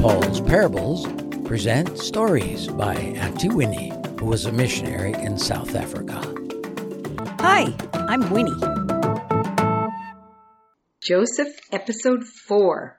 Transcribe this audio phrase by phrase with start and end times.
[0.00, 1.06] Paul's Parables
[1.44, 6.18] present stories by Auntie Winnie, who was a missionary in South Africa.
[7.40, 8.58] Hi, I'm Winnie.
[11.02, 12.98] Joseph, Episode 4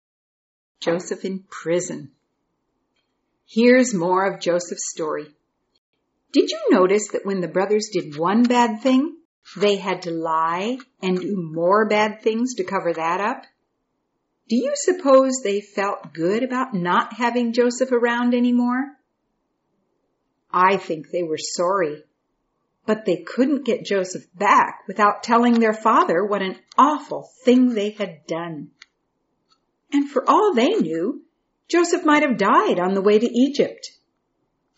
[0.80, 2.12] Joseph in Prison.
[3.48, 5.26] Here's more of Joseph's story.
[6.34, 9.18] Did you notice that when the brothers did one bad thing,
[9.58, 13.46] they had to lie and do more bad things to cover that up?
[14.50, 18.98] Do you suppose they felt good about not having Joseph around anymore?
[20.52, 22.04] I think they were sorry,
[22.86, 27.92] but they couldn't get Joseph back without telling their father what an awful thing they
[27.92, 28.72] had done.
[29.94, 31.24] And for all they knew,
[31.70, 33.92] Joseph might have died on the way to Egypt.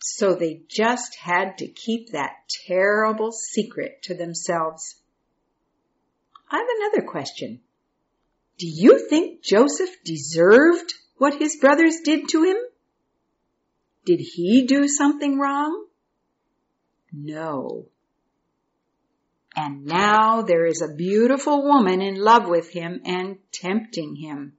[0.00, 4.96] So they just had to keep that terrible secret to themselves.
[6.50, 7.60] I have another question.
[8.58, 12.56] Do you think Joseph deserved what his brothers did to him?
[14.04, 15.86] Did he do something wrong?
[17.12, 17.86] No.
[19.56, 24.54] And now there is a beautiful woman in love with him and tempting him.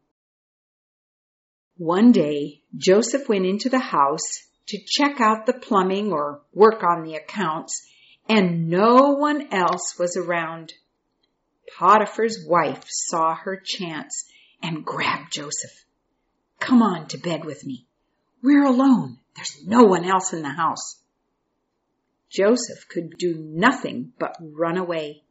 [1.78, 7.04] One day, Joseph went into the house to check out the plumbing or work on
[7.04, 7.86] the accounts,
[8.28, 10.74] and no one else was around.
[11.78, 14.26] Potiphar's wife saw her chance
[14.62, 15.86] and grabbed Joseph.
[16.60, 17.86] Come on to bed with me.
[18.42, 19.18] We're alone.
[19.36, 21.00] There's no one else in the house.
[22.30, 25.24] Joseph could do nothing but run away.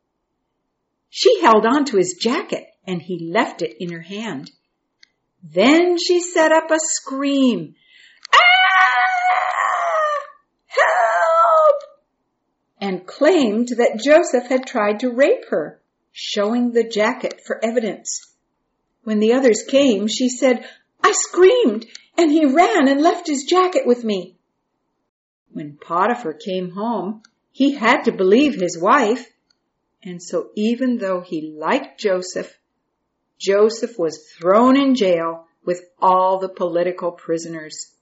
[1.10, 4.50] She held on to his jacket and he left it in her hand.
[5.42, 7.74] Then she set up a scream
[8.32, 8.38] Ah!
[10.66, 11.82] Help!
[12.80, 15.80] and claimed that Joseph had tried to rape her,
[16.16, 18.32] showing the jacket for evidence.
[19.02, 20.64] When the others came, she said,
[21.02, 24.36] I screamed and he ran and left his jacket with me.
[25.50, 29.28] When Potiphar came home, he had to believe his wife.
[30.04, 32.56] And so even though he liked Joseph,
[33.36, 37.92] Joseph was thrown in jail with all the political prisoners.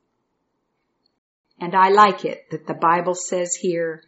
[1.59, 4.03] And I like it that the Bible says here,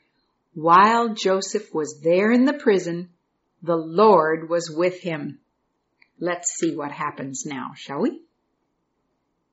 [0.53, 3.09] while Joseph was there in the prison,
[3.65, 5.39] the Lord was with him.
[6.21, 8.21] Let's see what happens now, shall we?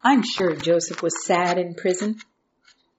[0.04, 2.18] I'm sure Joseph was sad in prison,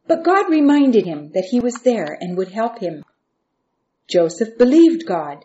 [0.07, 3.05] but God reminded him that he was there and would help him.
[4.09, 5.45] Joseph believed God,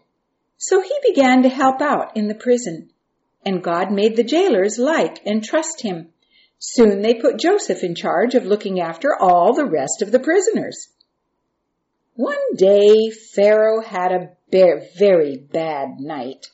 [0.55, 2.89] so he began to help out in the prison,
[3.45, 6.13] and God made the jailers like and trust him.
[6.59, 10.87] Soon they put Joseph in charge of looking after all the rest of the prisoners.
[12.17, 16.47] One day Pharaoh had a very bad night.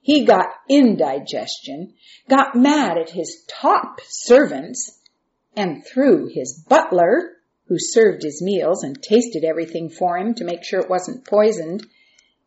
[0.00, 1.92] He got indigestion,
[2.26, 4.98] got mad at his top servants,
[5.54, 7.36] and threw his butler,
[7.66, 11.86] who served his meals and tasted everything for him to make sure it wasn't poisoned,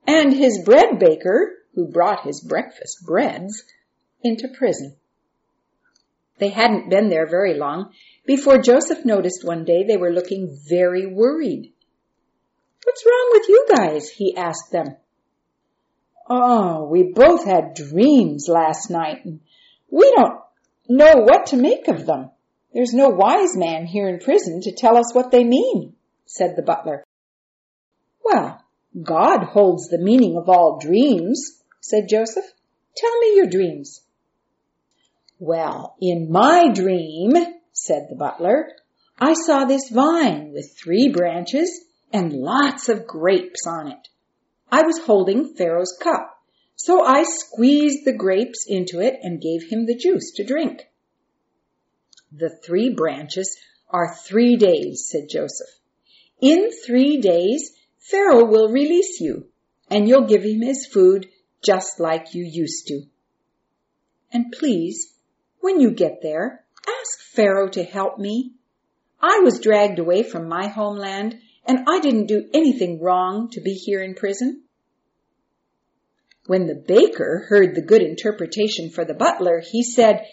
[0.07, 3.65] and his bread baker, who brought his breakfast breads,
[4.23, 4.95] into prison.
[6.39, 7.93] They hadn't been there very long
[8.25, 11.72] before Joseph noticed one day they were looking very worried.
[12.83, 14.09] What's wrong with you guys?
[14.09, 14.95] he asked them.
[16.29, 19.41] Oh, we both had dreams last night and
[19.89, 20.39] we don't
[20.87, 22.31] know what to make of them.
[22.73, 25.95] There's no wise man here in prison to tell us what they mean,
[26.25, 27.03] said the butler.
[28.23, 28.63] Well,
[29.01, 32.45] God holds the meaning of all dreams, said Joseph.
[32.95, 34.01] Tell me your dreams.
[35.39, 37.33] Well, in my dream,
[37.73, 38.71] said the butler,
[39.19, 41.82] I saw this vine with three branches
[42.13, 44.07] and lots of grapes on it.
[44.71, 46.39] I was holding Pharaoh's cup,
[46.75, 50.87] so I squeezed the grapes into it and gave him the juice to drink.
[52.31, 53.57] The three branches
[53.89, 55.67] are three days, said Joseph.
[56.39, 59.47] In three days, Pharaoh will release you,
[59.89, 61.29] and you'll give him his food
[61.63, 63.03] just like you used to.
[64.31, 65.13] And please,
[65.61, 68.53] when you get there, ask Pharaoh to help me.
[69.21, 73.73] I was dragged away from my homeland and I didn't do anything wrong to be
[73.73, 74.63] here in prison.
[76.45, 80.25] When the baker heard the good interpretation for the butler, he said,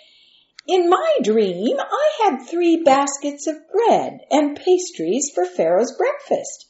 [0.67, 6.67] In my dream, I had three baskets of bread and pastries for Pharaoh's breakfast.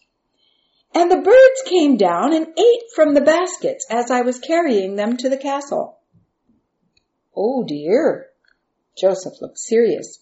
[0.93, 5.17] And the birds came down and ate from the baskets as I was carrying them
[5.19, 5.99] to the castle.
[7.35, 8.27] Oh dear.
[8.99, 10.19] Joseph looked serious.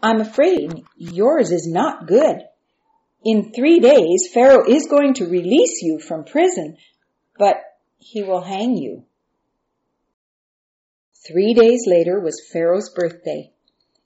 [0.00, 2.42] I'm afraid yours is not good.
[3.24, 6.76] In three days, Pharaoh is going to release you from prison,
[7.38, 7.56] but
[7.98, 9.04] he will hang you.
[11.26, 13.52] Three days later was Pharaoh's birthday,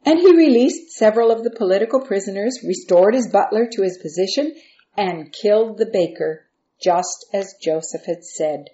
[0.07, 4.55] And he released several of the political prisoners, restored his butler to his position,
[4.97, 6.47] and killed the baker,
[6.83, 8.71] just as Joseph had said.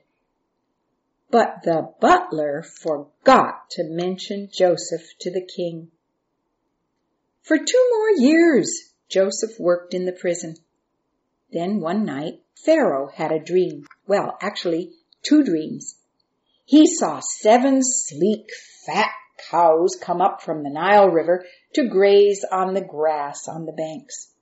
[1.31, 5.91] But the butler forgot to mention Joseph to the king.
[7.43, 10.57] For two more years, Joseph worked in the prison.
[11.53, 13.87] Then one night, Pharaoh had a dream.
[14.07, 14.93] Well, actually,
[15.23, 15.97] two dreams.
[16.65, 18.51] He saw seven sleek,
[18.85, 19.11] fat
[19.51, 21.45] cows come up from the Nile River
[21.75, 24.33] to graze on the grass on the banks.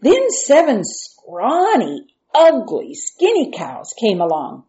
[0.00, 4.64] Then seven scrawny, ugly, skinny cows came along,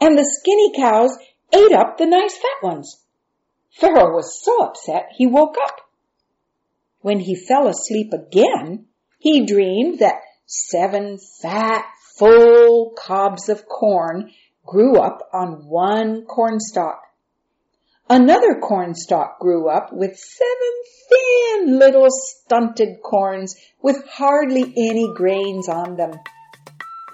[0.00, 1.16] and the skinny cows
[1.52, 3.02] ate up the nice fat ones.
[3.72, 5.80] Pharaoh was so upset he woke up.
[7.00, 8.86] When he fell asleep again,
[9.18, 11.84] he dreamed that seven fat,
[12.16, 14.32] full cobs of corn
[14.66, 17.00] grew up on one cornstalk.
[18.10, 20.72] Another cornstalk grew up with seven
[21.08, 26.12] thin little stunted corns with hardly any grains on them.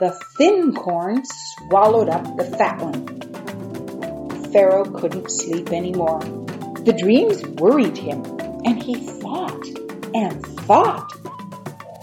[0.01, 4.53] The thin corn swallowed up the fat one.
[4.53, 6.21] Pharaoh couldn't sleep anymore.
[6.21, 8.23] The dreams worried him,
[8.65, 9.67] and he thought
[10.15, 11.13] and thought.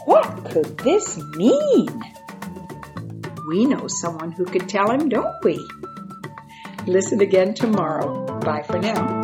[0.06, 2.04] What could this mean?
[3.50, 5.68] We know someone who could tell him, don't we?
[6.88, 8.40] Listen again tomorrow.
[8.40, 9.22] Bye for now.